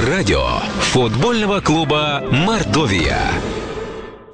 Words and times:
Радио 0.00 0.58
футбольного 0.92 1.60
клуба 1.60 2.20
«Мордовия». 2.28 3.30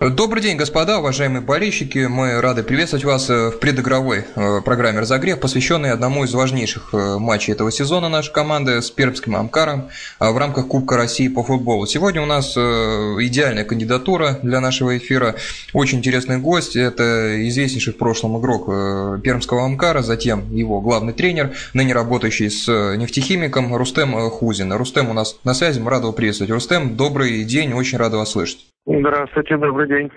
Добрый 0.01 0.43
день, 0.43 0.57
господа, 0.57 0.99
уважаемые 0.99 1.43
болельщики. 1.43 2.07
Мы 2.07 2.41
рады 2.41 2.63
приветствовать 2.63 3.05
вас 3.05 3.29
э, 3.29 3.51
в 3.51 3.59
предыгровой 3.59 4.25
э, 4.35 4.63
программе 4.65 5.01
«Разогрев», 5.01 5.39
посвященной 5.39 5.93
одному 5.93 6.25
из 6.25 6.33
важнейших 6.33 6.95
э, 6.95 7.19
матчей 7.19 7.53
этого 7.53 7.71
сезона 7.71 8.09
нашей 8.09 8.33
команды 8.33 8.81
с 8.81 8.91
Пермским 8.91 9.37
Амкаром 9.37 9.91
в 10.19 10.39
рамках 10.39 10.69
Кубка 10.69 10.97
России 10.97 11.29
по 11.29 11.45
футболу. 11.45 11.85
Сегодня 11.85 12.23
у 12.23 12.25
нас 12.25 12.57
идеальная 12.57 13.65
кандидатура 13.65 14.39
для 14.43 14.61
нашего 14.61 14.97
эфира. 14.97 15.35
Очень 15.75 15.99
интересный 15.99 16.39
гость. 16.39 16.77
Это 16.77 17.47
известнейший 17.47 17.93
в 17.93 17.99
прошлом 17.99 18.41
игрок 18.41 19.21
Пермского 19.23 19.67
Амкара, 19.67 20.01
затем 20.01 20.51
его 20.51 20.81
главный 20.81 21.13
тренер, 21.13 21.55
ныне 21.75 21.93
работающий 21.93 22.51
с 22.51 22.67
нефтехимиком 22.97 23.77
Рустем 23.77 24.31
Хузин. 24.31 24.73
Рустем 24.73 25.11
у 25.11 25.13
нас 25.13 25.37
на 25.45 25.53
связи, 25.53 25.79
мы 25.79 25.91
рады 25.91 26.05
его 26.05 26.15
приветствовать. 26.15 26.51
Рустем, 26.51 26.97
добрый 26.97 27.45
день, 27.45 27.75
очень 27.75 27.99
рады 27.99 28.17
вас 28.17 28.31
слышать. 28.31 28.61
Здравствуйте, 28.87 29.57
добрый 29.57 29.89
день. 29.89 30.11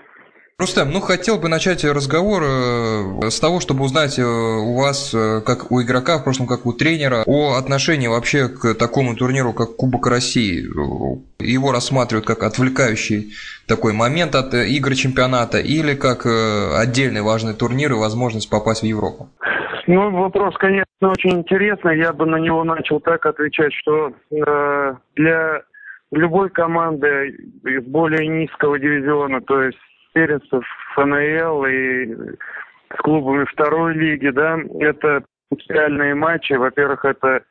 Рустам, 0.56 0.92
ну 0.92 1.00
хотел 1.00 1.40
бы 1.40 1.48
начать 1.48 1.84
разговор 1.84 2.42
э, 2.44 3.28
с 3.28 3.40
того, 3.40 3.58
чтобы 3.58 3.82
узнать 3.84 4.20
э, 4.20 4.22
у 4.22 4.76
вас, 4.76 5.12
э, 5.12 5.40
как 5.44 5.72
у 5.72 5.82
игрока, 5.82 6.18
в 6.18 6.24
прошлом 6.24 6.46
как 6.46 6.64
у 6.64 6.72
тренера, 6.72 7.24
о 7.26 7.56
отношении 7.58 8.06
вообще 8.06 8.48
к 8.48 8.74
такому 8.74 9.16
турниру, 9.16 9.52
как 9.52 9.74
Кубок 9.74 10.06
России. 10.06 10.62
Его 11.42 11.72
рассматривают 11.72 12.24
как 12.24 12.44
отвлекающий 12.44 13.32
такой 13.66 13.94
момент 13.94 14.36
от 14.36 14.54
игр 14.54 14.94
чемпионата 14.94 15.58
или 15.58 15.94
как 15.94 16.24
отдельный 16.24 17.22
важный 17.22 17.54
турнир 17.54 17.90
и 17.90 17.96
возможность 17.96 18.48
попасть 18.48 18.82
в 18.82 18.86
Европу? 18.86 19.30
Ну, 19.86 20.10
вопрос, 20.10 20.56
конечно, 20.56 20.86
очень 21.02 21.32
интересный. 21.32 21.98
Я 21.98 22.12
бы 22.12 22.26
на 22.26 22.36
него 22.36 22.64
начал 22.64 23.00
так 23.00 23.26
отвечать, 23.26 23.72
что 23.74 24.12
э, 24.30 24.94
для 25.16 25.62
любой 26.16 26.50
команды 26.50 27.36
из 27.64 27.84
более 27.84 28.26
низкого 28.26 28.78
дивизиона, 28.78 29.40
то 29.42 29.62
есть 29.62 29.78
первенцев 30.12 30.64
ФНЛ 30.94 31.66
и 31.66 32.14
с 32.92 32.96
клубами 32.98 33.44
второй 33.44 33.94
лиги, 33.94 34.28
да, 34.28 34.58
это 34.80 35.24
принципиальные 35.50 36.14
матчи. 36.14 36.52
Во-первых, 36.52 37.04
это 37.04 37.42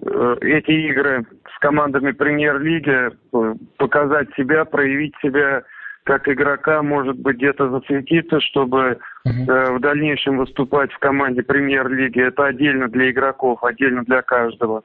э, 0.00 0.36
эти 0.40 0.70
игры 0.90 1.24
с 1.54 1.58
командами 1.60 2.12
премьер-лиги, 2.12 3.10
э, 3.32 3.54
показать 3.78 4.28
себя, 4.36 4.64
проявить 4.64 5.14
себя 5.22 5.62
как 6.04 6.28
игрока, 6.28 6.82
может 6.82 7.16
быть, 7.18 7.36
где-то 7.36 7.70
засветиться, 7.70 8.40
чтобы 8.40 8.98
э, 9.24 9.72
в 9.72 9.78
дальнейшем 9.80 10.38
выступать 10.38 10.92
в 10.92 10.98
команде 10.98 11.42
премьер-лиги. 11.42 12.20
Это 12.20 12.46
отдельно 12.46 12.88
для 12.88 13.10
игроков, 13.10 13.62
отдельно 13.62 14.02
для 14.04 14.22
каждого. 14.22 14.82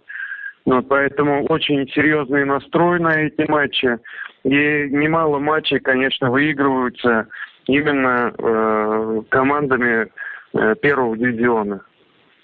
Вот, 0.68 0.86
поэтому 0.90 1.46
очень 1.46 1.88
серьезный 1.88 2.44
настрой 2.44 3.00
на 3.00 3.22
эти 3.22 3.50
матчи. 3.50 3.98
И 4.44 4.90
немало 4.90 5.40
матчей, 5.40 5.80
конечно, 5.80 6.30
выигрываются 6.30 7.30
именно 7.68 8.34
э, 8.38 9.22
командами 9.30 10.08
э, 10.54 10.76
первого 10.82 11.16
дивизиона. 11.16 11.80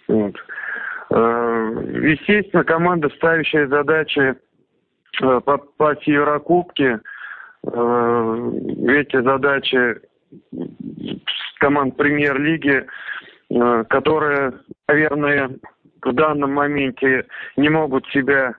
Вот. 0.07 0.35
Э, 1.09 1.83
естественно, 2.01 2.63
команда, 2.63 3.09
ставящая 3.09 3.67
задачи 3.67 4.35
э, 5.21 5.41
попасть 5.43 6.03
в 6.03 6.07
Еврокубки, 6.07 6.99
э, 7.67 8.51
эти 8.87 9.21
задачи 9.21 9.99
команд 11.59 11.97
премьер-лиги, 11.97 12.85
э, 13.49 13.83
которые, 13.89 14.53
наверное, 14.87 15.57
в 16.05 16.13
данном 16.13 16.53
моменте 16.53 17.25
не 17.57 17.69
могут 17.69 18.07
себя 18.07 18.55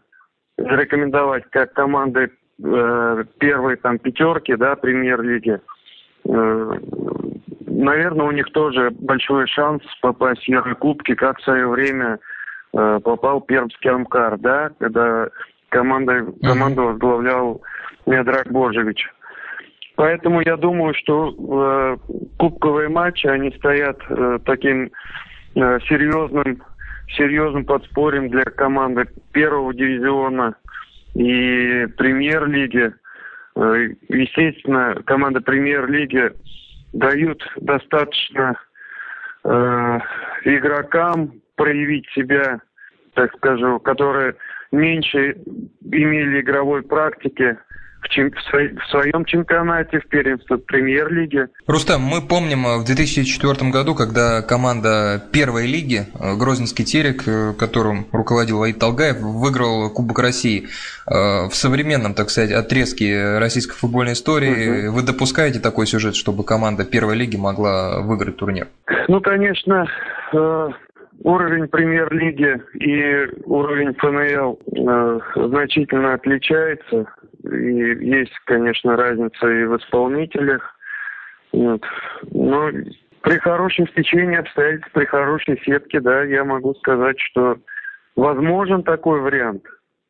зарекомендовать 0.56 1.44
как 1.50 1.72
команды 1.72 2.30
э, 2.62 3.24
первой 3.38 3.76
там 3.76 3.98
пятерки, 3.98 4.54
да, 4.56 4.76
премьер-лиги. 4.76 5.60
Э, 6.26 6.72
наверное, 7.66 8.26
у 8.26 8.30
них 8.30 8.50
тоже 8.52 8.90
большой 8.90 9.46
шанс 9.48 9.82
попасть 10.00 10.44
в 10.44 10.48
Еврокубки, 10.48 11.14
как 11.14 11.38
в 11.38 11.44
свое 11.44 11.66
время 11.68 12.18
э, 12.72 13.00
попал 13.02 13.40
Пермский 13.40 13.90
Амкар, 13.90 14.38
да, 14.38 14.70
когда 14.78 15.28
команда, 15.68 16.26
команду 16.42 16.84
возглавлял 16.84 17.62
Медрак 18.06 18.50
Божевич. 18.50 19.08
Поэтому 19.96 20.40
я 20.40 20.56
думаю, 20.56 20.94
что 20.94 21.30
э, 21.30 21.96
кубковые 22.38 22.88
матчи, 22.88 23.26
они 23.26 23.52
стоят 23.52 23.98
э, 24.08 24.38
таким 24.44 24.90
э, 25.54 25.78
серьезным 25.88 26.62
серьезным 27.08 27.64
подспорьем 27.64 28.28
для 28.28 28.44
команды 28.44 29.06
первого 29.32 29.72
дивизиона 29.74 30.56
и 31.14 31.86
премьер-лиги. 31.96 32.92
Э, 33.56 33.88
естественно, 34.08 34.96
команда 35.06 35.40
премьер-лиги 35.40 36.32
дают 36.92 37.42
достаточно 37.56 38.58
э, 39.44 39.98
игрокам 40.44 41.40
проявить 41.56 42.08
себя, 42.14 42.60
так 43.14 43.34
скажу, 43.36 43.78
которые 43.80 44.34
меньше 44.72 45.36
имели 45.82 46.40
игровой 46.40 46.82
практики 46.82 47.56
в, 48.04 48.08
чем, 48.10 48.30
в 48.30 48.90
своем 48.90 49.24
чемпионате, 49.24 50.00
в 50.00 50.08
первенстве 50.08 50.58
премьер-лиги. 50.58 51.48
Рустам, 51.66 52.02
мы 52.02 52.20
помним 52.20 52.66
э, 52.66 52.78
в 52.78 52.84
2004 52.84 53.70
году, 53.70 53.94
когда 53.94 54.42
команда 54.42 55.22
первой 55.32 55.66
лиги, 55.66 56.06
э, 56.14 56.36
Грозненский 56.36 56.84
Терек, 56.84 57.26
э, 57.26 57.52
которым 57.58 58.06
руководил 58.12 58.58
Ваид 58.58 58.78
Толгаев, 58.78 59.20
выиграл 59.20 59.90
Кубок 59.90 60.18
России. 60.18 60.68
В 61.06 61.50
современном, 61.52 62.14
так 62.14 62.30
сказать, 62.30 62.50
отрезке 62.50 63.38
российской 63.38 63.74
футбольной 63.74 64.14
истории 64.14 64.88
угу. 64.88 64.96
вы 64.96 65.02
допускаете 65.02 65.60
такой 65.60 65.86
сюжет, 65.86 66.14
чтобы 66.14 66.44
команда 66.44 66.84
первой 66.84 67.14
лиги 67.14 67.36
могла 67.36 68.00
выиграть 68.00 68.36
турнир? 68.36 68.68
Ну, 69.08 69.20
конечно, 69.20 69.86
уровень 71.22 71.68
премьер-лиги 71.68 72.62
и 72.74 73.28
уровень 73.44 73.94
ФНЛ 73.94 74.58
значительно 75.50 76.14
отличается. 76.14 77.06
И 77.44 78.06
есть, 78.06 78.32
конечно, 78.44 78.96
разница 78.96 79.46
и 79.46 79.64
в 79.64 79.76
исполнителях. 79.76 80.74
Вот. 81.52 81.82
Но 82.32 82.70
при 83.20 83.38
хорошем 83.38 83.88
стечении 83.88 84.36
обстоятельств, 84.36 84.90
при 84.92 85.04
хорошей 85.04 85.60
сетке, 85.64 86.00
да, 86.00 86.24
я 86.24 86.44
могу 86.44 86.74
сказать, 86.74 87.16
что 87.18 87.56
возможен 88.16 88.82
такой 88.82 89.20
вариант. 89.20 89.62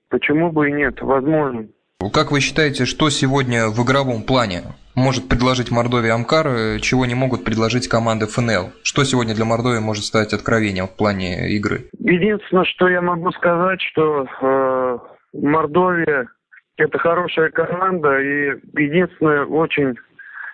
Почему 0.09 0.53
бы 0.53 0.69
и 0.69 0.73
нет? 0.73 1.01
Возможен. 1.01 1.71
Как 2.13 2.31
вы 2.31 2.41
считаете, 2.41 2.85
что 2.85 3.09
сегодня 3.11 3.69
в 3.69 3.83
игровом 3.85 4.23
плане 4.25 4.63
может 4.95 5.29
предложить 5.29 5.71
Мордовия 5.71 6.15
Амкар, 6.15 6.81
чего 6.81 7.07
не 7.07 7.15
могут 7.15 7.45
предложить 7.45 7.89
команды 7.89 8.27
ФНЛ? 8.27 8.73
Что 8.83 9.05
сегодня 9.05 9.35
для 9.35 9.45
Мордовии 9.45 9.81
может 9.81 10.05
стать 10.05 10.33
откровением 10.33 10.87
в 10.87 10.97
плане 10.97 11.51
игры? 11.51 11.89
Единственное, 11.99 12.65
что 12.65 12.89
я 12.89 13.01
могу 13.01 13.33
сказать, 13.33 13.81
что 13.81 14.27
э, 14.43 14.99
Мордовия 15.33 16.29
это 16.77 16.99
хорошая 16.99 17.51
команда, 17.51 18.21
и 18.21 18.59
единственное, 18.77 19.45
очень, 19.45 19.95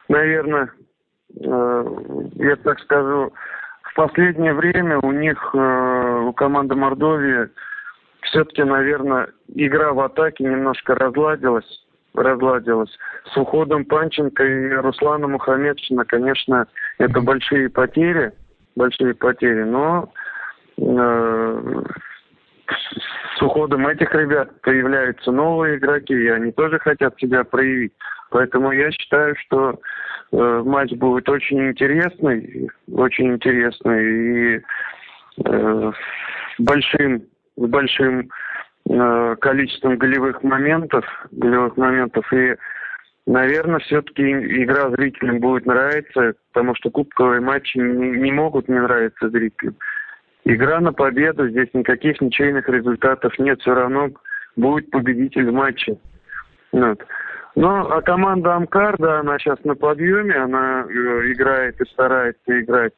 наверное, 0.09 0.71
э, 1.41 1.85
я 2.35 2.57
так 2.57 2.79
скажу, 2.81 3.33
в 3.83 3.95
последнее 3.95 4.55
время 4.55 4.99
у 4.99 5.13
них, 5.13 5.39
э, 5.55 6.19
у 6.27 6.33
команды 6.33 6.75
Мордовии, 6.75 7.49
все-таки, 8.23 8.63
наверное, 8.63 9.29
игра 9.55 9.93
в 9.93 10.01
атаке 10.01 10.45
немножко 10.45 10.95
разладилась, 10.95 11.87
разладилась. 12.15 12.97
С 13.33 13.37
уходом 13.37 13.85
Панченко 13.87 14.45
и 14.45 14.73
Руслана 14.75 15.27
Мухаммедшина, 15.27 16.05
конечно, 16.05 16.67
это 16.99 17.21
большие 17.23 17.71
потери, 17.71 18.33
большие 18.77 19.15
потери, 19.15 19.63
но 19.63 20.13
э, 20.77 21.83
с 23.41 23.43
уходом 23.43 23.87
этих 23.87 24.15
ребят 24.15 24.61
появляются 24.61 25.33
новые 25.33 25.79
игроки, 25.79 26.13
и 26.13 26.29
они 26.29 26.53
тоже 26.53 26.79
хотят 26.79 27.19
себя 27.19 27.43
проявить. 27.43 27.93
Поэтому 28.31 28.71
я 28.71 28.91
считаю, 28.93 29.35
что 29.37 29.81
э, 30.33 30.63
матч 30.65 30.93
будет 30.93 31.29
очень 31.29 31.69
интересный, 31.69 32.71
очень 32.93 33.35
интересный 33.35 34.05
и 34.05 34.63
э, 35.45 35.93
большим, 36.59 37.23
с 37.57 37.67
большим 37.67 38.29
э, 38.89 39.37
количеством 39.41 39.97
голевых 39.97 40.43
моментов, 40.43 41.05
голевых 41.33 41.77
моментов 41.77 42.31
и 42.33 42.57
Наверное, 43.27 43.79
все-таки 43.81 44.23
игра 44.23 44.91
зрителям 44.91 45.39
будет 45.39 45.65
нравиться, 45.65 46.35
потому 46.53 46.75
что 46.75 46.91
кубковые 46.91 47.41
матчи 47.41 47.77
не, 47.77 48.19
не 48.19 48.33
могут 48.33 48.67
не 48.69 48.81
нравиться 48.81 49.29
зрителям. 49.29 49.77
Игра 50.45 50.81
на 50.81 50.93
победу, 50.93 51.49
здесь 51.49 51.69
никаких 51.75 52.21
ничейных 52.21 52.69
результатов 52.69 53.39
нет, 53.39 53.61
все 53.61 53.75
равно 53.75 54.11
будет 54.57 54.91
победитель 54.91 55.51
в 55.51 55.53
матче. 55.53 55.99
Вот. 56.73 57.05
Ну, 57.57 57.69
а 57.69 58.01
команда 58.03 58.55
Амкар, 58.55 58.97
да, 58.99 59.21
она 59.21 59.39
сейчас 59.39 59.63
на 59.65 59.75
подъеме, 59.75 60.35
она 60.35 60.87
э, 60.89 61.33
играет 61.33 61.81
и 61.81 61.85
старается 61.91 62.61
играть 62.61 62.93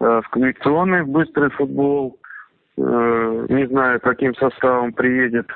э, 0.00 0.20
в 0.24 0.28
комбинационный 0.30 1.04
быстрый 1.04 1.50
футбол. 1.50 2.18
Э, 2.78 3.46
не 3.48 3.66
знаю, 3.66 4.00
каким 4.00 4.34
составом 4.34 4.92
приедет 4.94 5.46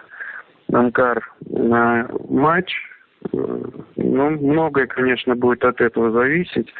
Амкар 0.72 1.26
на 1.46 2.08
матч. 2.28 2.72
Ну, 3.32 4.30
многое, 4.30 4.86
конечно, 4.86 5.34
будет 5.34 5.64
от 5.64 5.80
этого 5.80 6.12
зависеть. 6.12 6.72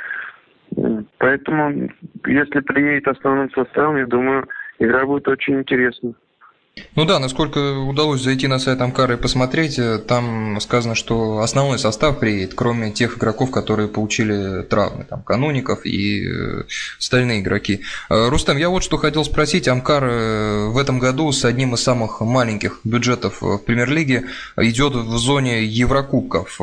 Поэтому, 1.19 1.90
если 2.26 2.61
приедет 2.61 3.08
основным 3.08 3.50
составом, 3.50 3.96
я 3.96 4.06
думаю, 4.06 4.46
игра 4.78 5.06
будет 5.06 5.28
очень 5.28 5.61
интересна. 5.61 6.14
Ну 6.97 7.05
да, 7.05 7.19
насколько 7.19 7.79
удалось 7.79 8.23
зайти 8.23 8.47
на 8.49 8.59
сайт 8.59 8.81
Амкара 8.81 9.15
и 9.15 9.21
посмотреть, 9.21 9.79
э, 9.79 9.99
там 9.99 10.61
сказано, 10.61 10.94
что 10.94 11.38
основной 11.38 11.79
состав 11.79 12.19
приедет, 12.19 12.55
кроме 12.55 12.91
тех 12.91 13.17
игроков, 13.17 13.50
которые 13.53 13.88
получили 13.88 14.62
травмы, 14.62 15.05
там, 15.05 15.23
кануников 15.23 15.87
и 15.87 16.26
э, 16.26 16.65
остальные 16.99 17.41
игроки. 17.41 17.82
Э, 18.11 18.29
Рустам, 18.29 18.59
я 18.59 18.71
вот 18.71 18.82
что 18.82 18.97
хотел 18.97 19.25
спросить. 19.25 19.69
Амкар 19.69 20.05
в 20.05 20.79
этом 20.79 20.99
году 20.99 21.31
с 21.32 21.44
одним 21.44 21.75
из 21.75 21.82
самых 21.82 22.21
маленьких 22.21 22.81
бюджетов 22.85 23.41
в 23.41 23.59
Премьер-лиге 23.59 24.25
идет 24.56 24.94
в 24.94 25.17
зоне 25.19 25.65
Еврокубков. 25.65 26.61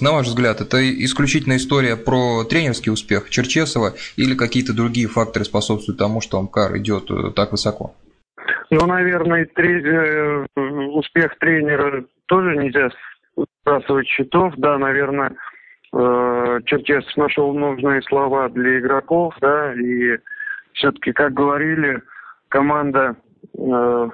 На 0.00 0.12
ваш 0.12 0.26
взгляд, 0.26 0.60
это 0.60 0.78
исключительно 1.04 1.56
история 1.56 1.96
про 1.96 2.44
тренерский 2.44 2.92
успех 2.92 3.30
Черчесова 3.30 3.94
или 4.16 4.34
какие-то 4.34 4.72
другие 4.72 5.08
факторы 5.08 5.44
способствуют 5.44 5.98
тому, 5.98 6.20
что 6.20 6.38
Амкар 6.38 6.76
идет 6.76 7.10
так 7.34 7.52
высоко? 7.52 7.94
Ну, 8.74 8.86
наверное, 8.86 9.46
три, 9.54 9.80
э, 9.84 10.46
успех 10.56 11.38
тренера 11.38 12.04
тоже 12.26 12.56
нельзя 12.56 12.88
сбрасывать 13.36 14.08
счетов. 14.08 14.52
Да, 14.56 14.78
наверное, 14.78 15.36
э, 15.92 16.58
Черчесов 16.64 17.16
нашел 17.16 17.54
нужные 17.54 18.02
слова 18.02 18.48
для 18.48 18.80
игроков, 18.80 19.36
да, 19.40 19.72
и 19.74 20.18
все-таки, 20.72 21.12
как 21.12 21.34
говорили, 21.34 22.02
команда 22.48 23.14
э, 23.56 24.08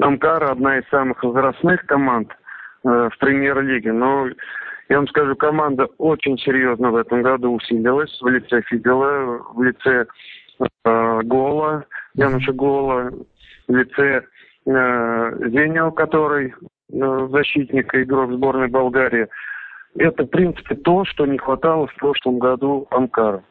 Амкара 0.00 0.50
одна 0.50 0.78
из 0.78 0.88
самых 0.88 1.22
возрастных 1.22 1.86
команд 1.86 2.32
э, 2.84 2.88
в 2.88 3.18
премьер-лиге. 3.20 3.92
Но 3.92 4.26
я 4.88 4.96
вам 4.96 5.06
скажу, 5.06 5.36
команда 5.36 5.86
очень 5.98 6.36
серьезно 6.38 6.90
в 6.90 6.96
этом 6.96 7.22
году 7.22 7.52
усилилась 7.52 8.20
в 8.20 8.26
лице 8.26 8.62
Фигела, 8.62 9.44
в 9.54 9.62
лице 9.62 10.06
э, 10.58 11.20
Гола, 11.22 11.84
Януша 12.14 12.52
Гола, 12.52 13.12
в 13.70 13.76
лице 13.76 14.22
э, 14.66 15.48
Зенил, 15.48 15.92
который 15.92 16.52
э, 16.92 17.28
защитник 17.30 17.94
и 17.94 18.02
игрок 18.02 18.32
сборной 18.32 18.68
Болгарии. 18.68 19.28
Это, 19.96 20.24
в 20.24 20.26
принципе, 20.26 20.74
то, 20.74 21.04
что 21.04 21.26
не 21.26 21.38
хватало 21.38 21.86
в 21.86 21.94
прошлом 21.96 22.38
году 22.38 22.86
Амкара. 22.90 23.42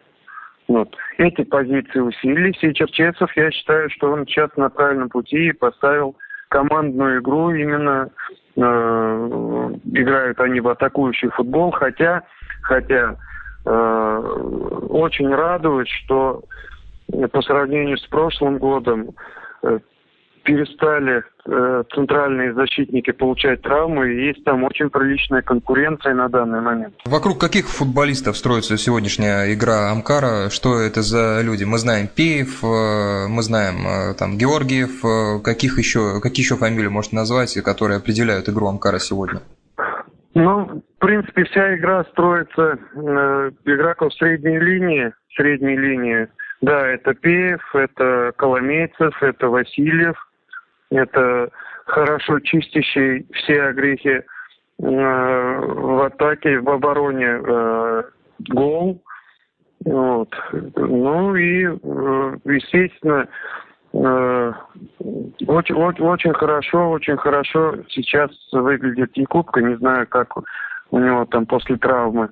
Вот. 0.68 0.96
Эти 1.18 1.44
позиции 1.44 2.00
усилились, 2.00 2.62
и 2.62 2.74
Черчесов, 2.74 3.36
я 3.36 3.50
считаю, 3.52 3.90
что 3.90 4.12
он 4.12 4.26
сейчас 4.26 4.50
на 4.56 4.70
правильном 4.70 5.10
пути 5.10 5.48
и 5.48 5.52
поставил 5.52 6.16
командную 6.50 7.22
игру 7.22 7.52
именно 7.52 8.10
э, 8.56 8.62
играют 8.62 10.40
они 10.40 10.60
в 10.60 10.68
атакующий 10.68 11.30
футбол, 11.30 11.72
хотя, 11.72 12.24
хотя 12.62 13.16
э, 13.66 14.18
очень 14.90 15.34
радует, 15.34 15.88
что 15.88 16.44
по 17.32 17.42
сравнению 17.42 17.98
с 17.98 18.06
прошлым 18.08 18.58
годом 18.60 19.10
э, 19.64 19.80
перестали 20.50 21.24
э, 21.46 21.84
центральные 21.94 22.56
защитники 22.56 23.12
получать 23.12 23.62
травмы, 23.62 24.12
и 24.12 24.26
есть 24.30 24.44
там 24.44 24.64
очень 24.64 24.90
приличная 24.90 25.44
конкуренция 25.44 26.16
на 26.16 26.28
данный 26.28 26.60
момент. 26.60 26.96
Вокруг 27.06 27.40
каких 27.40 27.68
футболистов 27.68 28.36
строится 28.36 28.76
сегодняшняя 28.78 29.54
игра 29.54 29.92
Амкара? 29.92 30.50
Что 30.50 30.80
это 30.80 31.04
за 31.04 31.42
люди? 31.44 31.66
Мы 31.66 31.78
знаем 31.78 32.08
Пеев, 32.08 32.64
э, 32.64 33.28
мы 33.30 33.44
знаем 33.44 33.76
э, 33.86 34.16
там 34.18 34.40
Георгиев, 34.40 35.06
э, 35.06 35.40
каких 35.44 35.78
еще, 35.78 36.20
какие 36.20 36.44
еще 36.44 36.56
фамилии 36.56 36.88
можно 36.88 37.20
назвать, 37.20 37.54
которые 37.62 37.98
определяют 37.98 38.50
игру 38.50 38.70
Амкара 38.70 38.98
сегодня? 38.98 39.42
Ну, 40.34 40.66
в 40.66 41.00
принципе, 41.00 41.44
вся 41.44 41.76
игра 41.76 42.04
строится 42.06 42.80
э, 42.96 43.52
игроков 43.66 44.12
средней 44.16 44.58
линии, 44.58 45.14
средней 45.36 45.78
линии. 45.78 46.28
Да, 46.62 46.88
это 46.88 47.14
Пеев, 47.14 47.62
это 47.76 48.34
Коломейцев, 48.36 49.14
это 49.22 49.48
Васильев, 49.48 50.18
это 50.92 51.50
хорошо 51.86 52.40
чистящий 52.40 53.26
все 53.34 53.64
огрехи 53.64 54.10
э, 54.20 54.24
в 54.80 56.06
атаке, 56.06 56.60
в 56.60 56.70
обороне 56.70 57.40
э, 57.44 58.04
гол. 58.50 59.02
Вот. 59.86 60.30
Ну 60.76 61.36
и, 61.36 61.66
э, 61.66 62.38
естественно, 62.46 63.28
очень, 63.92 65.74
очень, 65.76 66.06
очень 66.06 66.34
хорошо, 66.34 66.92
очень 66.92 67.18
хорошо 67.18 67.76
сейчас 67.90 68.30
выглядит 68.52 69.18
Якубка. 69.18 69.62
Не 69.62 69.78
знаю, 69.78 70.06
как 70.08 70.32
у 70.92 71.00
него 71.00 71.26
там 71.26 71.48
после 71.48 71.78
травмы. 71.78 72.30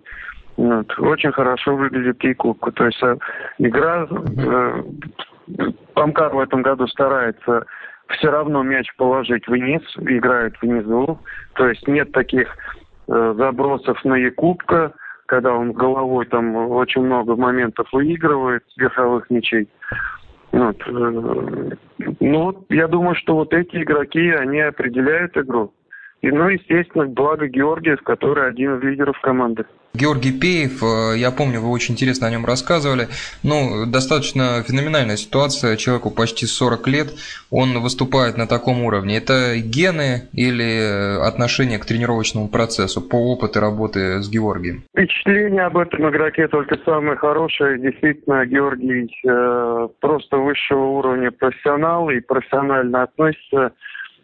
Вот. 0.55 0.99
Очень 0.99 1.31
хорошо 1.31 1.75
выглядит 1.75 2.23
Якубка. 2.23 2.71
То 2.71 2.85
есть 2.85 3.01
игра... 3.59 4.07
Э, 4.37 4.83
Памкар 5.93 6.35
в 6.35 6.39
этом 6.39 6.61
году 6.61 6.87
старается 6.87 7.65
все 8.09 8.31
равно 8.31 8.63
мяч 8.63 8.87
положить 8.97 9.47
вниз, 9.47 9.81
играют 9.97 10.55
внизу. 10.61 11.19
То 11.53 11.67
есть 11.67 11.87
нет 11.87 12.11
таких 12.11 12.47
э, 13.07 13.33
забросов 13.37 14.03
на 14.05 14.15
Якубка, 14.15 14.93
когда 15.25 15.53
он 15.53 15.73
головой 15.73 16.25
там 16.25 16.55
очень 16.55 17.01
много 17.01 17.35
моментов 17.35 17.87
выигрывает 17.91 18.63
с 18.69 18.77
верховых 18.77 19.29
мячей. 19.29 19.67
Вот. 20.51 20.77
Э, 20.87 21.71
ну, 22.19 22.65
я 22.69 22.87
думаю, 22.87 23.15
что 23.15 23.35
вот 23.35 23.53
эти 23.53 23.77
игроки, 23.83 24.31
они 24.31 24.59
определяют 24.61 25.37
игру. 25.37 25.73
И, 26.21 26.31
ну, 26.31 26.49
естественно, 26.49 27.05
благо 27.05 27.47
Георгиев, 27.47 28.01
который 28.01 28.49
один 28.49 28.77
из 28.77 28.83
лидеров 28.83 29.19
команды. 29.21 29.65
Георгий 29.93 30.31
Пеев, 30.31 30.83
э, 30.83 31.17
я 31.17 31.31
помню, 31.31 31.59
вы 31.59 31.69
очень 31.69 31.93
интересно 31.93 32.27
о 32.27 32.31
нем 32.31 32.45
рассказывали. 32.45 33.07
Ну, 33.43 33.85
достаточно 33.87 34.63
феноменальная 34.63 35.15
ситуация. 35.15 35.75
Человеку 35.75 36.11
почти 36.11 36.45
40 36.45 36.87
лет, 36.87 37.07
он 37.49 37.79
выступает 37.81 38.37
на 38.37 38.47
таком 38.47 38.83
уровне. 38.83 39.17
Это 39.17 39.57
гены 39.57 40.29
или 40.33 41.19
отношение 41.25 41.79
к 41.79 41.85
тренировочному 41.85 42.47
процессу 42.47 43.01
по 43.01 43.15
опыту 43.15 43.59
работы 43.59 44.21
с 44.21 44.29
Георгием? 44.29 44.83
Впечатление 44.91 45.63
об 45.63 45.77
этом 45.77 46.09
игроке 46.09 46.47
только 46.47 46.77
самое 46.85 47.17
хорошее. 47.17 47.79
Действительно, 47.79 48.45
Георгий 48.45 49.09
э, 49.25 49.87
просто 49.99 50.37
высшего 50.37 50.85
уровня 50.85 51.31
профессионал 51.31 52.09
и 52.09 52.19
профессионально 52.19 53.03
относится 53.03 53.57
э, 53.57 53.69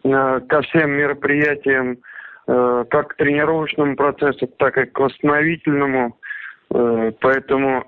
ко 0.04 0.62
всем 0.62 0.90
мероприятиям 0.92 1.98
Э, 2.46 2.84
как 2.90 3.08
к 3.08 3.16
тренировочному 3.16 3.96
процессу, 3.96 4.46
так 4.58 4.76
и 4.76 4.84
к 4.84 4.98
восстановительному. 4.98 6.18
Э, 6.70 7.12
поэтому 7.20 7.84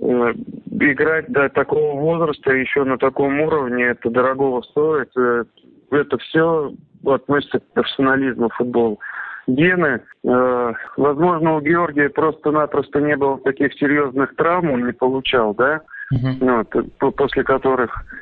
э, 0.00 0.32
играть 0.80 1.28
до 1.28 1.50
такого 1.50 2.00
возраста, 2.00 2.50
еще 2.52 2.84
на 2.84 2.96
таком 2.96 3.40
уровне, 3.40 3.84
это 3.84 4.08
дорогого 4.08 4.62
стоит. 4.62 5.10
Это 5.90 6.18
все 6.18 6.72
относится 7.04 7.60
к 7.60 7.72
профессионализму 7.74 8.48
футбола. 8.50 8.96
Гены, 9.46 10.00
возможно, 10.22 11.56
у 11.56 11.60
Георгия 11.60 12.08
просто-напросто 12.08 13.00
не 13.00 13.16
было 13.16 13.38
таких 13.40 13.74
серьезных 13.74 14.36
травм, 14.36 14.70
он 14.70 14.86
не 14.86 14.92
получал, 14.92 15.54
да, 15.54 15.80
uh-huh. 16.14 16.90
вот, 17.00 17.16
после 17.16 17.42
которых 17.42 18.04
Э, 18.04 18.19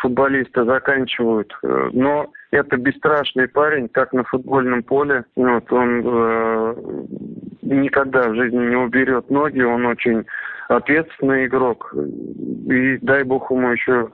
футболисты 0.00 0.64
заканчивают. 0.64 1.56
Э, 1.62 1.90
но 1.92 2.30
это 2.50 2.76
бесстрашный 2.76 3.48
парень, 3.48 3.88
как 3.88 4.12
на 4.12 4.24
футбольном 4.24 4.82
поле. 4.82 5.24
Вот, 5.34 5.72
он 5.72 6.02
э, 6.04 6.74
никогда 7.62 8.28
в 8.28 8.34
жизни 8.34 8.66
не 8.66 8.76
уберет 8.76 9.30
ноги, 9.30 9.62
он 9.62 9.86
очень 9.86 10.26
ответственный 10.68 11.46
игрок. 11.46 11.94
И 11.94 12.98
дай 12.98 13.22
бог 13.22 13.50
ему 13.50 13.70
еще 13.70 14.10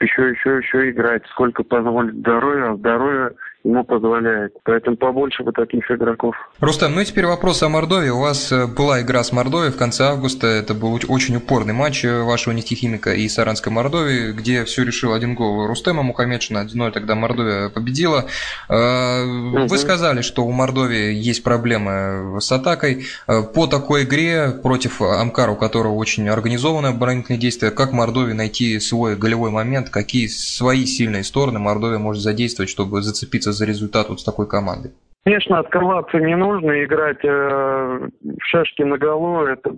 еще, 0.00 0.30
еще, 0.30 0.58
еще 0.58 0.90
играть, 0.90 1.22
сколько 1.30 1.62
позволит 1.62 2.14
здоровье, 2.14 2.64
а 2.64 2.76
здоровье 2.76 3.30
ему 3.64 3.84
позволяет. 3.84 4.52
Поэтому 4.64 4.96
побольше 4.96 5.42
бы 5.42 5.52
таких 5.52 5.90
игроков. 5.90 6.34
Рустам, 6.60 6.94
ну 6.94 7.00
и 7.00 7.04
теперь 7.04 7.26
вопрос 7.26 7.62
о 7.62 7.68
Мордовии. 7.68 8.10
У 8.10 8.20
вас 8.20 8.52
э, 8.52 8.66
была 8.66 9.00
игра 9.00 9.24
с 9.24 9.32
Мордовией 9.32 9.72
в 9.72 9.76
конце 9.76 10.04
августа. 10.04 10.46
Это 10.46 10.74
был 10.74 11.00
очень 11.08 11.36
упорный 11.36 11.72
матч 11.72 12.04
э, 12.04 12.22
вашего 12.22 12.52
нефтехимика 12.52 13.14
и 13.14 13.26
Саранской 13.28 13.72
Мордовии, 13.72 14.32
где 14.32 14.64
все 14.64 14.84
решил 14.84 15.14
один 15.14 15.34
гол 15.34 15.66
Рустема 15.66 16.02
Мухаммедшина. 16.02 16.66
1-0 16.66 16.92
тогда 16.92 17.14
Мордовия 17.14 17.70
победила. 17.70 18.26
Э, 18.68 19.24
вы 19.24 19.78
сказали, 19.78 20.20
что 20.20 20.44
у 20.44 20.52
Мордовии 20.52 21.14
есть 21.14 21.42
проблемы 21.42 22.40
с 22.40 22.52
атакой. 22.52 23.06
По 23.26 23.66
такой 23.66 24.04
игре 24.04 24.50
против 24.50 25.00
Амкара, 25.00 25.52
у 25.52 25.56
которого 25.56 25.94
очень 25.94 26.28
организованное 26.28 26.90
оборонительное 26.90 27.40
действие, 27.40 27.70
как 27.70 27.92
Мордовии 27.92 28.34
найти 28.34 28.78
свой 28.78 29.16
голевой 29.16 29.50
момент, 29.50 29.88
какие 29.88 30.26
свои 30.26 30.84
сильные 30.84 31.24
стороны 31.24 31.58
Мордовия 31.58 31.98
может 31.98 32.22
задействовать, 32.22 32.68
чтобы 32.68 33.00
зацепиться 33.02 33.53
за 33.54 33.66
результат 33.66 34.08
вот 34.08 34.20
с 34.20 34.24
такой 34.24 34.46
командой? 34.48 34.92
Конечно, 35.24 35.58
открываться 35.58 36.18
не 36.18 36.36
нужно, 36.36 36.84
играть 36.84 37.24
э, 37.24 37.28
в 37.28 38.44
шашки 38.44 38.82
на 38.82 38.98
голову, 38.98 39.46
это 39.46 39.74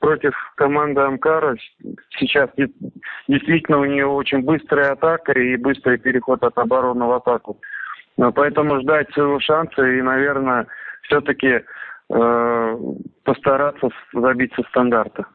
против 0.00 0.32
команды 0.54 1.00
Амкара. 1.00 1.56
Сейчас 2.18 2.48
действительно 3.28 3.80
у 3.80 3.84
нее 3.84 4.06
очень 4.06 4.42
быстрая 4.42 4.92
атака 4.92 5.32
и 5.32 5.56
быстрый 5.56 5.98
переход 5.98 6.42
от 6.42 6.56
обороны 6.56 7.04
в 7.04 7.12
атаку. 7.12 7.58
Поэтому 8.16 8.80
ждать 8.80 9.12
своего 9.12 9.38
шанса 9.40 9.84
и, 9.84 10.00
наверное, 10.00 10.66
все-таки 11.02 11.60
э, 12.08 12.78
постараться 13.24 13.88
забиться 14.14 14.62
стандарта. 14.70 15.26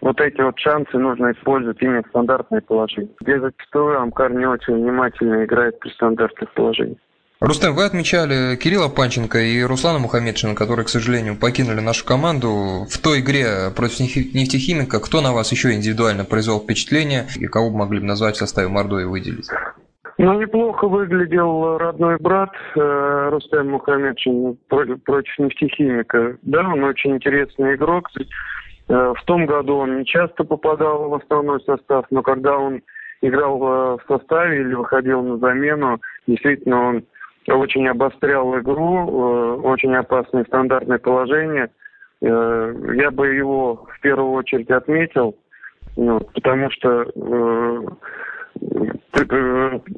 Вот 0.00 0.20
эти 0.20 0.40
вот 0.40 0.58
шансы 0.58 0.98
нужно 0.98 1.32
использовать 1.32 1.80
именно 1.80 2.02
в 2.02 2.08
стандартные 2.08 2.60
положения. 2.60 3.10
Где 3.20 3.40
зачастую 3.40 4.00
Амкар 4.00 4.32
не 4.32 4.46
очень 4.46 4.74
внимательно 4.74 5.44
играет 5.44 5.78
при 5.80 5.90
стандартных 5.90 6.52
положениях. 6.52 6.98
Рустем, 7.44 7.74
вы 7.74 7.84
отмечали 7.84 8.54
Кирилла 8.54 8.88
Панченко 8.88 9.38
и 9.40 9.64
Руслана 9.64 9.98
Мухаммедшина, 9.98 10.54
которые, 10.54 10.86
к 10.86 10.88
сожалению, 10.88 11.36
покинули 11.36 11.80
нашу 11.80 12.06
команду. 12.06 12.86
В 12.88 13.02
той 13.02 13.18
игре 13.18 13.72
против 13.74 13.98
нефтехимика 13.98 15.00
кто 15.00 15.20
на 15.20 15.32
вас 15.32 15.50
еще 15.50 15.72
индивидуально 15.72 16.24
произвел 16.24 16.60
впечатление 16.60 17.26
и 17.36 17.46
кого 17.46 17.70
бы 17.70 17.78
могли 17.78 17.98
бы 17.98 18.06
назвать 18.06 18.36
в 18.36 18.38
составе 18.38 18.68
Мордовии 18.68 19.06
выделить? 19.06 19.48
Ну, 20.18 20.40
неплохо 20.40 20.86
выглядел 20.86 21.78
родной 21.78 22.16
брат 22.18 22.50
э, 22.76 23.28
Рустем 23.32 23.70
Мухаммедшин 23.70 24.56
против, 24.68 25.38
нефтехимика. 25.38 26.36
Да, 26.42 26.60
он 26.60 26.84
очень 26.84 27.16
интересный 27.16 27.74
игрок. 27.74 28.08
Э, 28.88 29.14
в 29.18 29.24
том 29.24 29.46
году 29.46 29.78
он 29.78 29.98
не 29.98 30.06
часто 30.06 30.44
попадал 30.44 31.08
в 31.08 31.14
основной 31.14 31.60
состав, 31.62 32.04
но 32.10 32.22
когда 32.22 32.56
он 32.56 32.82
играл 33.20 33.58
в 33.58 34.00
составе 34.06 34.60
или 34.60 34.74
выходил 34.74 35.22
на 35.22 35.38
замену, 35.38 36.00
действительно 36.28 36.88
он 36.88 37.04
очень 37.48 37.88
обострял 37.88 38.58
игру, 38.58 39.08
э, 39.08 39.60
очень 39.62 39.94
опасное 39.94 40.44
стандартное 40.44 40.98
положение. 40.98 41.70
Э, 42.20 42.74
я 42.94 43.10
бы 43.10 43.28
его 43.28 43.86
в 43.96 44.00
первую 44.00 44.32
очередь 44.32 44.70
отметил, 44.70 45.36
ну, 45.96 46.20
потому 46.20 46.70
что 46.70 47.06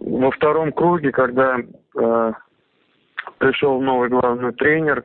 во 0.00 0.30
втором 0.30 0.72
круге, 0.72 1.12
когда 1.12 1.58
пришел 3.38 3.80
новый 3.80 4.08
главный 4.08 4.52
тренер, 4.52 5.04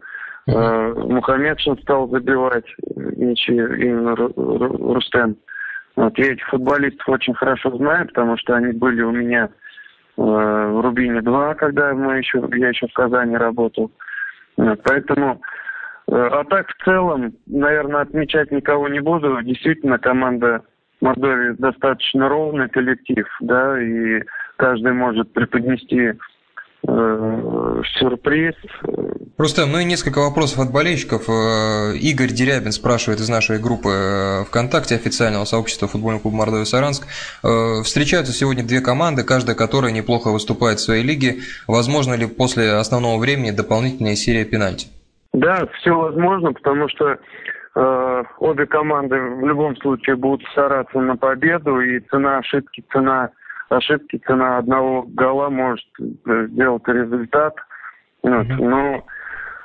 Э, 0.52 0.94
Мухаммедшин 0.96 1.78
стал 1.80 2.10
забивать 2.10 2.66
мячи 2.96 3.54
именно 3.54 4.16
Рустем. 4.16 5.38
Вот, 5.96 6.18
я 6.18 6.34
этих 6.34 6.48
футболистов 6.48 7.08
очень 7.10 7.34
хорошо 7.34 7.76
знаю, 7.78 8.08
потому 8.08 8.38
что 8.38 8.56
они 8.56 8.74
были 8.74 9.02
у 9.02 9.12
меня 9.12 9.46
э, 9.46 9.50
в 10.20 10.82
Рубине-2, 10.82 11.56
когда 11.56 11.94
мы 11.94 12.18
еще, 12.18 12.44
я 12.54 12.70
еще 12.70 12.88
в 12.88 12.94
Казани 12.94 13.38
работал. 13.38 13.90
Вот, 14.58 14.82
поэтому, 14.84 15.42
э, 16.12 16.14
а 16.14 16.44
так 16.44 16.68
в 16.68 16.84
целом, 16.84 17.34
наверное, 17.46 18.02
отмечать 18.02 18.52
никого 18.52 18.90
не 18.90 19.00
буду. 19.00 19.42
Действительно, 19.42 19.98
команда 19.98 20.64
Мордовии 21.00 21.56
достаточно 21.58 22.28
ровный 22.28 22.68
коллектив, 22.68 23.26
да, 23.40 23.82
и 23.82 24.22
каждый 24.58 24.92
может 24.92 25.32
преподнести 25.32 26.00
э, 26.00 26.14
сюрприз. 27.98 28.56
Рустам, 29.38 29.72
ну 29.72 29.80
и 29.80 29.86
несколько 29.86 30.20
вопросов 30.20 30.60
от 30.60 30.72
болельщиков. 30.72 31.30
Э, 31.30 31.96
Игорь 31.96 32.30
Дерябин 32.30 32.72
спрашивает 32.72 33.20
из 33.20 33.30
нашей 33.30 33.60
группы 33.60 33.90
э, 33.90 34.44
ВКонтакте 34.46 34.96
официального 34.96 35.46
сообщества 35.46 35.88
футбольного 35.88 36.22
клуба 36.22 36.38
Мордовия 36.38 36.66
Саранск. 36.66 37.08
Э, 37.44 37.82
встречаются 37.84 38.34
сегодня 38.34 38.64
две 38.64 38.82
команды, 38.82 39.24
каждая 39.24 39.56
которая 39.56 39.92
неплохо 39.92 40.30
выступает 40.30 40.80
в 40.80 40.84
своей 40.84 41.04
лиге. 41.04 41.38
Возможно 41.68 42.16
ли 42.16 42.28
после 42.28 42.74
основного 42.74 43.20
времени 43.20 43.52
дополнительная 43.52 44.16
серия 44.16 44.46
пенальти? 44.46 44.88
Да, 45.34 45.68
все 45.80 45.92
возможно, 45.92 46.54
потому 46.54 46.90
что 46.90 47.18
э, 47.76 48.24
обе 48.40 48.66
команды 48.66 49.16
в 49.20 49.46
любом 49.46 49.78
случае 49.78 50.16
будут 50.16 50.46
стараться 50.52 51.00
на 51.00 51.16
победу, 51.16 51.80
и 51.80 52.00
цена 52.00 52.40
ошибки, 52.40 52.84
цена 52.92 53.30
ошибки 53.70 54.22
цена 54.26 54.58
одного 54.58 55.04
гола 55.04 55.50
может 55.50 55.86
э, 56.00 56.48
сделать 56.48 56.88
результат. 56.88 57.56
Вот. 58.24 58.46
Mm-hmm. 58.46 58.70
Но, 58.70 59.06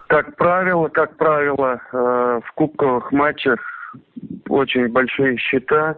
как 0.07 0.37
правило, 0.37 0.89
как 0.89 1.17
правило, 1.17 1.81
э, 1.93 2.41
в 2.45 2.53
кубковых 2.55 3.11
матчах 3.13 3.61
очень 4.49 4.89
большие 4.89 5.37
счета, 5.39 5.97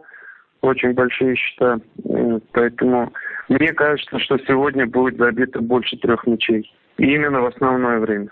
очень 0.62 0.92
большие 0.94 1.36
счета. 1.36 1.78
Поэтому 2.52 3.12
мне 3.48 3.72
кажется, 3.72 4.18
что 4.18 4.38
сегодня 4.38 4.86
будет 4.86 5.18
забито 5.18 5.60
больше 5.60 5.96
трех 5.98 6.26
мячей. 6.26 6.72
И 6.98 7.14
именно 7.14 7.40
в 7.40 7.46
основное 7.46 7.98
время. 7.98 8.28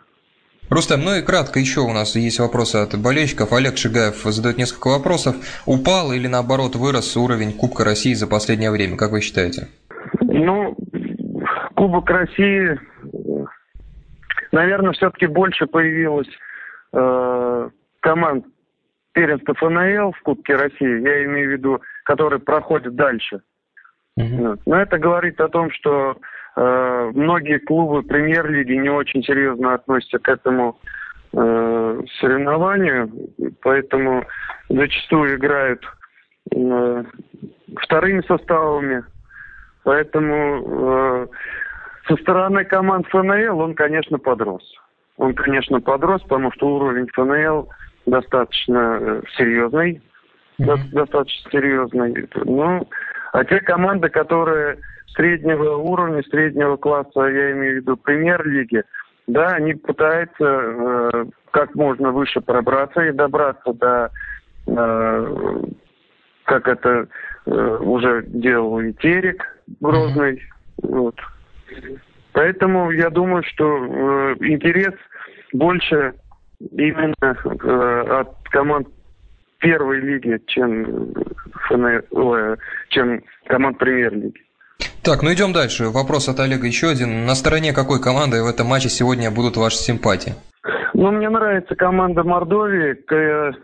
Рустам, 0.70 1.02
ну 1.04 1.14
и 1.14 1.22
кратко 1.22 1.58
еще 1.60 1.80
у 1.80 1.92
нас 1.92 2.16
есть 2.16 2.40
вопросы 2.40 2.76
от 2.76 2.98
болельщиков. 2.98 3.52
Олег 3.52 3.76
Шигаев 3.76 4.22
задает 4.24 4.56
несколько 4.58 4.88
вопросов. 4.88 5.36
Упал 5.66 6.12
или 6.12 6.26
наоборот 6.26 6.74
вырос 6.74 7.16
уровень 7.16 7.52
Кубка 7.52 7.84
России 7.84 8.14
за 8.14 8.26
последнее 8.26 8.70
время, 8.70 8.96
как 8.96 9.12
вы 9.12 9.20
считаете? 9.20 9.68
Ну, 10.20 10.74
Кубок 11.74 12.08
России, 12.08 12.80
наверное, 14.52 14.92
все-таки 14.92 15.26
больше 15.26 15.66
появилось 15.66 16.28
э, 16.92 17.70
команд 18.00 18.46
первенства 19.12 19.54
ФНЛ 19.54 20.12
в 20.12 20.22
Кубке 20.22 20.56
России, 20.56 21.02
я 21.02 21.24
имею 21.24 21.50
в 21.50 21.52
виду, 21.52 21.82
которые 22.04 22.40
проходят 22.40 22.94
дальше. 22.94 23.40
Mm-hmm. 24.18 24.60
Но 24.66 24.76
это 24.76 24.98
говорит 24.98 25.40
о 25.40 25.48
том, 25.48 25.70
что 25.70 26.16
многие 26.56 27.58
клубы 27.58 28.02
премьер-лиги 28.02 28.74
не 28.74 28.88
очень 28.88 29.22
серьезно 29.24 29.74
относятся 29.74 30.18
к 30.18 30.28
этому 30.28 30.78
э, 31.32 32.00
соревнованию, 32.20 33.10
поэтому 33.62 34.24
зачастую 34.68 35.36
играют 35.36 35.84
э, 36.54 37.04
вторыми 37.80 38.22
составами. 38.22 39.04
Поэтому 39.82 41.28
со 42.08 42.16
стороны 42.16 42.64
команд 42.64 43.06
ФНЛ 43.08 43.58
он, 43.60 43.74
конечно, 43.74 44.18
подрос. 44.18 44.62
Он, 45.16 45.34
конечно, 45.34 45.80
подрос, 45.80 46.22
потому 46.22 46.52
что 46.52 46.74
уровень 46.74 47.08
ФНЛ 47.12 47.68
достаточно 48.06 49.22
серьезный. 49.36 50.02
Mm-hmm. 50.60 50.90
Достаточно 50.92 51.50
серьезный. 51.50 52.28
Ну, 52.44 52.86
а 53.34 53.44
те 53.44 53.58
команды, 53.58 54.10
которые 54.10 54.78
среднего 55.08 55.74
уровня, 55.76 56.22
среднего 56.30 56.76
класса, 56.76 57.22
я 57.22 57.50
имею 57.50 57.72
в 57.72 57.76
виду 57.78 57.96
премьер-лиги, 57.96 58.84
да, 59.26 59.54
они 59.54 59.74
пытаются 59.74 60.44
э, 60.44 61.24
как 61.50 61.74
можно 61.74 62.12
выше 62.12 62.40
пробраться 62.40 63.00
и 63.00 63.10
добраться 63.10 63.72
до, 63.72 64.10
э, 64.68 65.62
как 66.44 66.68
это 66.68 67.08
э, 67.46 67.78
уже 67.80 68.22
делал 68.28 68.78
и 68.78 68.92
Терек 68.92 69.42
Грозный. 69.80 70.40
Вот. 70.80 71.16
Поэтому 72.34 72.92
я 72.92 73.10
думаю, 73.10 73.42
что 73.42 73.64
э, 73.64 74.36
интерес 74.42 74.94
больше 75.52 76.14
именно 76.70 77.14
э, 77.20 78.20
от 78.20 78.48
команд 78.50 78.86
первой 79.64 79.98
лиги, 80.00 80.38
чем, 80.46 81.14
ФН, 81.68 82.56
чем 82.90 83.22
команд 83.46 83.78
премьер-лиги. 83.78 84.40
Так, 85.02 85.22
ну 85.22 85.32
идем 85.32 85.54
дальше. 85.54 85.88
Вопрос 85.88 86.28
от 86.28 86.38
Олега 86.38 86.66
еще 86.66 86.88
один. 86.88 87.24
На 87.24 87.34
стороне 87.34 87.72
какой 87.72 87.98
команды 88.00 88.42
в 88.42 88.46
этом 88.46 88.66
матче 88.66 88.90
сегодня 88.90 89.30
будут 89.30 89.56
ваши 89.56 89.78
симпатии? 89.78 90.34
Ну, 90.92 91.10
мне 91.12 91.30
нравится 91.30 91.74
команда 91.74 92.22
Мордовии, 92.24 92.96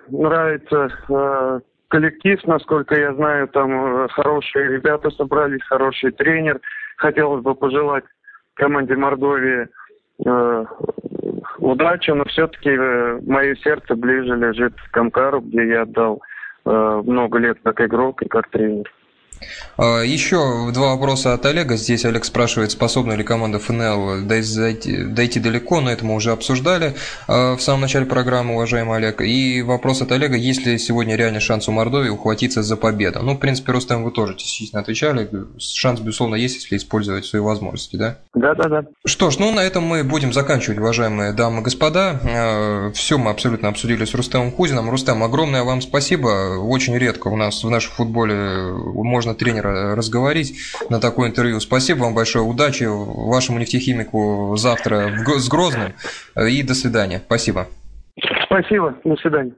нравится 0.09 0.89
э, 1.09 1.61
коллектив, 1.89 2.39
насколько 2.47 2.95
я 2.95 3.15
знаю, 3.15 3.49
там 3.49 3.71
э, 3.71 4.09
хорошие 4.09 4.69
ребята 4.69 5.11
собрались, 5.11 5.63
хороший 5.69 6.13
тренер. 6.13 6.61
Хотелось 6.97 7.43
бы 7.43 7.55
пожелать 7.55 8.05
команде 8.55 8.97
Мордовии 8.97 9.69
э, 10.27 10.65
удачи, 11.61 12.11
но 12.11 12.25
все-таки 12.25 12.71
э, 12.71 13.21
мое 13.27 13.55
сердце 13.57 13.95
ближе 13.95 14.37
лежит 14.37 14.75
к 14.75 14.91
Камкару, 14.91 15.41
где 15.41 15.67
я 15.69 15.83
отдал 15.83 16.23
э, 16.65 17.03
много 17.05 17.39
лет 17.39 17.59
как 17.63 17.81
игрок 17.81 18.23
и 18.23 18.29
как 18.29 18.49
тренер. 18.51 18.91
А, 19.77 20.01
Еще 20.01 20.71
два 20.73 20.95
вопроса 20.95 21.35
от 21.35 21.47
Олега. 21.47 21.77
Здесь 21.77 22.05
Олег 22.05 22.25
спрашивает, 22.25 22.71
способна 22.71 23.15
ли 23.15 23.25
команда 23.25 23.59
ФНЛ 23.59 24.27
дойти, 24.27 25.05
дойти 25.05 25.41
далеко, 25.41 25.81
но 25.81 25.91
это 25.91 26.05
мы 26.05 26.15
уже 26.15 26.33
обсуждали 26.33 26.95
а, 27.29 27.57
в 27.57 27.63
самом 27.63 27.83
начале 27.83 28.07
программы, 28.07 28.55
уважаемый 28.55 28.99
Олег. 28.99 29.21
И 29.21 29.63
вопрос 29.63 30.03
от 30.03 30.13
Олега, 30.13 30.37
есть 30.37 30.67
ли 30.67 30.79
сегодня 30.79 31.17
реальный 31.17 31.41
шанс 31.41 31.69
у 31.69 31.73
Мордовии 31.73 32.09
ухватиться 32.09 32.63
за 32.63 32.77
победу? 32.77 33.21
Ну, 33.23 33.35
в 33.35 33.39
принципе, 33.39 33.73
Рустам, 33.73 34.05
вы 34.05 34.11
тоже 34.11 34.37
частично 34.37 34.81
отвечали. 34.81 35.31
Шанс, 35.59 36.01
безусловно, 36.01 36.35
есть, 36.35 36.57
если 36.57 36.77
использовать 36.77 37.25
свои 37.25 37.41
возможности, 37.41 37.97
да? 37.97 38.19
Да, 38.35 38.55
да, 38.55 38.69
да. 38.69 38.85
Что 39.05 39.31
ж, 39.31 39.39
ну 39.39 39.53
на 39.53 39.61
этом 39.61 39.85
мы 39.85 40.05
будем 40.05 40.33
заканчивать, 40.33 40.79
уважаемые 40.79 41.33
дамы 41.33 41.61
и 41.61 41.65
господа. 41.65 42.21
А, 42.25 42.93
Все 42.93 43.19
мы 43.19 43.31
абсолютно 43.31 43.69
обсудили 43.69 44.05
с 44.05 44.15
Рустамом 44.15 44.51
Кузиным. 44.51 44.91
Рустам, 44.91 45.23
огромное 45.23 45.63
вам 45.65 45.81
спасибо. 45.81 46.59
Очень 46.59 46.97
редко 46.97 47.29
у 47.29 47.37
нас 47.37 47.65
в 47.65 47.71
нашем 47.71 47.93
футболе 47.93 48.73
можно 49.11 49.30
можно 49.31 49.35
тренера 49.35 49.95
разговорить 49.95 50.59
на 50.89 51.01
такое 51.01 51.29
интервью. 51.29 51.61
Спасибо 51.61 52.05
вам 52.05 52.15
большое, 52.15 52.45
удачи 52.45 52.85
вашему 52.85 53.59
нефтехимику 53.59 54.57
завтра 54.57 55.13
с 55.39 55.49
Грозным 55.49 55.93
и 56.37 56.63
до 56.63 56.75
свидания. 56.75 57.23
Спасибо. 57.25 57.69
Спасибо, 58.45 58.95
до 59.05 59.17
свидания. 59.17 59.53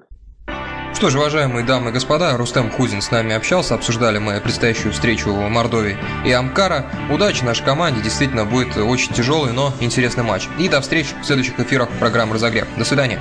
Что 0.94 1.08
ж, 1.10 1.16
уважаемые 1.16 1.64
дамы 1.64 1.90
и 1.90 1.92
господа, 1.92 2.36
Рустем 2.36 2.70
Хузин 2.70 3.00
с 3.00 3.10
нами 3.10 3.34
общался, 3.34 3.74
обсуждали 3.74 4.18
мы 4.18 4.40
предстоящую 4.40 4.92
встречу 4.92 5.32
Мордовии 5.32 5.96
и 6.24 6.32
Амкара. 6.32 6.84
Удачи 7.10 7.42
нашей 7.44 7.64
команде, 7.64 8.02
действительно 8.02 8.44
будет 8.44 8.76
очень 8.76 9.12
тяжелый, 9.12 9.52
но 9.52 9.72
интересный 9.80 10.22
матч. 10.22 10.48
И 10.60 10.68
до 10.68 10.80
встречи 10.80 11.14
в 11.20 11.24
следующих 11.24 11.58
эфирах 11.58 11.88
программы 11.98 12.34
«Разогрев». 12.34 12.68
До 12.76 12.84
свидания. 12.84 13.18